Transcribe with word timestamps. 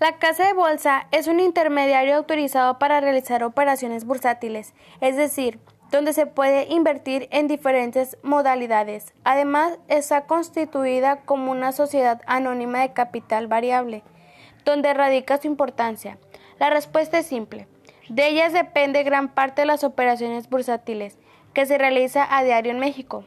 La 0.00 0.18
casa 0.18 0.46
de 0.46 0.54
bolsa 0.54 1.06
es 1.12 1.28
un 1.28 1.38
intermediario 1.38 2.16
autorizado 2.16 2.78
para 2.80 3.00
realizar 3.00 3.44
operaciones 3.44 4.04
bursátiles, 4.04 4.74
es 5.00 5.16
decir, 5.16 5.60
donde 5.92 6.12
se 6.12 6.26
puede 6.26 6.66
invertir 6.68 7.28
en 7.30 7.46
diferentes 7.46 8.18
modalidades. 8.24 9.14
Además, 9.22 9.78
está 9.86 10.22
constituida 10.26 11.20
como 11.20 11.52
una 11.52 11.70
sociedad 11.70 12.22
anónima 12.26 12.80
de 12.80 12.92
capital 12.92 13.46
variable, 13.46 14.02
donde 14.64 14.92
radica 14.94 15.38
su 15.40 15.46
importancia. 15.46 16.18
La 16.58 16.70
respuesta 16.70 17.18
es 17.18 17.26
simple. 17.26 17.68
De 18.08 18.26
ellas 18.26 18.52
depende 18.52 19.04
gran 19.04 19.28
parte 19.28 19.62
de 19.62 19.66
las 19.66 19.84
operaciones 19.84 20.50
bursátiles 20.50 21.18
que 21.52 21.66
se 21.66 21.78
realiza 21.78 22.26
a 22.36 22.42
diario 22.42 22.72
en 22.72 22.80
México. 22.80 23.24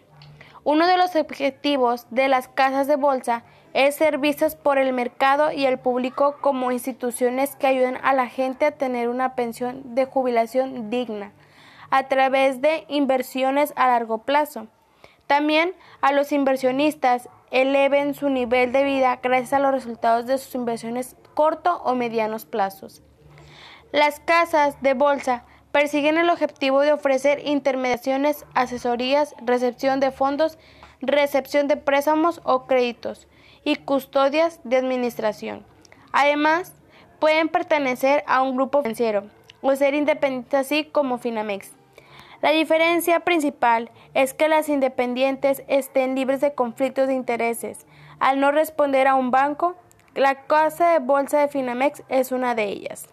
Uno 0.70 0.86
de 0.86 0.98
los 0.98 1.16
objetivos 1.16 2.08
de 2.10 2.28
las 2.28 2.50
casas 2.50 2.88
de 2.88 2.98
bolsa 2.98 3.46
es 3.74 3.96
ser 3.96 4.18
vistas 4.18 4.58
por 4.58 4.78
el 4.78 4.92
mercado 4.92 5.54
y 5.54 5.66
el 5.66 5.80
público 5.80 6.40
como 6.42 6.74
instituciones 6.74 7.56
que 7.56 7.68
ayudan 7.68 7.98
a 8.04 8.12
la 8.12 8.28
gente 8.28 8.66
a 8.66 8.72
tener 8.74 9.08
una 9.08 9.34
pensión 9.34 9.96
de 9.96 10.04
jubilación 10.04 10.90
digna 10.90 11.32
a 11.90 12.10
través 12.10 12.60
de 12.62 12.84
inversiones 12.90 13.72
a 13.78 13.88
largo 13.88 14.24
plazo. 14.24 14.68
También 15.26 15.74
a 16.02 16.12
los 16.12 16.34
inversionistas 16.34 17.30
eleven 17.50 18.14
su 18.14 18.28
nivel 18.28 18.74
de 18.74 18.84
vida 18.84 19.22
gracias 19.24 19.54
a 19.54 19.60
los 19.60 19.72
resultados 19.72 20.26
de 20.26 20.38
sus 20.38 20.54
inversiones 20.54 21.16
corto 21.34 21.82
o 21.86 21.96
medianos 21.96 22.46
plazos. 22.46 23.02
Las 23.94 24.20
casas 24.20 24.82
de 24.82 24.96
bolsa 24.96 25.46
persiguen 25.78 26.18
el 26.18 26.32
objetivo 26.32 26.82
de 26.82 26.92
ofrecer 26.92 27.46
intermediaciones, 27.46 28.48
asesorías, 28.56 29.36
recepción 29.46 30.00
de 30.00 30.10
fondos, 30.10 30.58
recepción 31.02 31.68
de 31.68 31.78
préstamos 31.78 32.42
o 32.46 32.66
créditos 32.66 33.28
y 33.64 33.76
custodias 33.76 34.60
de 34.64 34.78
administración. 34.78 35.64
Además, 36.14 36.74
pueden 37.20 37.48
pertenecer 37.48 38.24
a 38.26 38.42
un 38.42 38.56
grupo 38.56 38.82
financiero 38.82 39.26
o 39.62 39.76
ser 39.76 39.94
independientes 39.94 40.56
así 40.56 40.84
como 40.84 41.20
Finamex. 41.20 41.70
La 42.42 42.50
diferencia 42.50 43.20
principal 43.20 43.92
es 44.16 44.34
que 44.34 44.48
las 44.48 44.70
independientes 44.70 45.62
estén 45.68 46.16
libres 46.16 46.42
de 46.42 46.56
conflictos 46.56 47.08
de 47.08 47.14
intereses. 47.14 47.86
Al 48.18 48.40
no 48.40 48.52
responder 48.52 49.06
a 49.06 49.14
un 49.14 49.30
banco, 49.30 49.76
la 50.16 50.48
casa 50.48 50.94
de 50.94 50.98
bolsa 50.98 51.40
de 51.40 51.50
Finamex 51.50 52.02
es 52.10 52.32
una 52.32 52.56
de 52.56 52.64
ellas. 52.64 53.08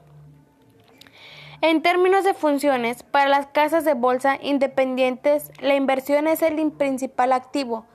En 1.67 1.81
términos 1.81 2.25
de 2.25 2.35
funciones, 2.35 3.03
para 3.05 3.31
las 3.31 3.47
casas 3.47 3.87
de 3.87 3.95
bolsa 3.95 4.37
independientes, 4.43 5.51
la 5.63 5.75
inversión 5.75 6.29
es 6.29 6.43
el 6.43 6.71
principal 6.73 7.33
activo, 7.33 7.87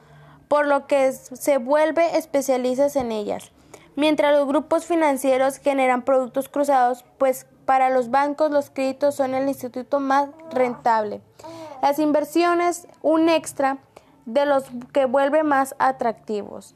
por 0.47 0.65
lo 0.65 0.87
que 0.87 1.11
se 1.11 1.59
vuelve 1.59 2.17
especialistas 2.17 2.95
en 2.95 3.11
ellas, 3.11 3.51
mientras 3.95 4.33
los 4.33 4.47
grupos 4.47 4.87
financieros 4.87 5.57
generan 5.57 6.01
productos 6.01 6.49
cruzados, 6.49 7.05
pues 7.19 7.45
para 7.65 7.91
los 7.91 8.09
bancos 8.09 8.49
los 8.49 8.71
créditos 8.71 9.13
son 9.13 9.35
el 9.35 9.47
instituto 9.47 9.99
más 9.99 10.29
rentable. 10.49 11.21
Las 11.83 11.99
inversiones, 11.99 12.87
un 13.03 13.29
extra 13.29 13.77
de 14.25 14.47
los 14.47 14.63
que 14.93 15.05
vuelve 15.05 15.43
más 15.43 15.75
atractivos. 15.77 16.73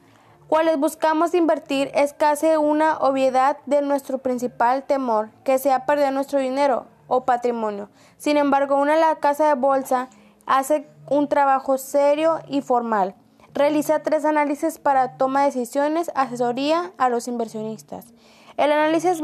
Cuales 0.47 0.77
buscamos 0.77 1.33
invertir 1.33 1.89
es 1.95 2.13
casi 2.13 2.55
una 2.57 2.97
obviedad 2.97 3.57
de 3.65 3.81
nuestro 3.81 4.19
principal 4.19 4.83
temor, 4.83 5.29
que 5.43 5.57
sea 5.57 5.85
perder 5.85 6.13
nuestro 6.13 6.39
dinero 6.39 6.85
o 7.07 7.25
patrimonio. 7.25 7.89
Sin 8.17 8.37
embargo, 8.37 8.75
una 8.75 8.95
la 8.95 9.15
casa 9.15 9.47
de 9.47 9.53
bolsa 9.55 10.09
hace 10.45 10.87
un 11.09 11.27
trabajo 11.27 11.77
serio 11.77 12.39
y 12.47 12.61
formal. 12.61 13.15
Realiza 13.53 13.99
tres 13.99 14.25
análisis 14.25 14.79
para 14.79 15.17
toma 15.17 15.41
de 15.41 15.47
decisiones, 15.47 16.11
asesoría 16.15 16.91
a 16.97 17.09
los 17.09 17.27
inversionistas. 17.27 18.13
El 18.57 18.71
análisis 18.71 19.21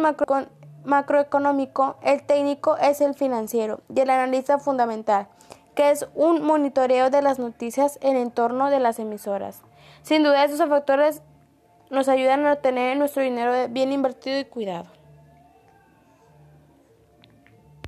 macroeconómico, 0.84 1.98
el 2.02 2.24
técnico 2.24 2.78
es 2.78 3.02
el 3.02 3.16
financiero 3.16 3.82
y 3.94 4.00
el 4.00 4.10
analista 4.10 4.60
fundamental, 4.60 5.28
que 5.76 5.92
es 5.92 6.08
un 6.16 6.44
monitoreo 6.44 7.10
de 7.10 7.22
las 7.22 7.40
noticias 7.40 7.98
en 8.02 8.18
entorno 8.18 8.70
de 8.70 8.80
las 8.80 9.00
emisoras. 9.00 9.62
Sin 10.02 10.24
duda, 10.24 10.44
estos 10.44 10.68
factores 10.70 11.22
nos 11.90 12.08
ayudan 12.08 12.46
a 12.46 12.58
tener 12.58 12.98
nuestro 12.98 13.24
dinero 13.24 13.68
bien 13.70 13.92
invertido 13.92 14.40
y 14.40 14.46
cuidado. 14.46 14.99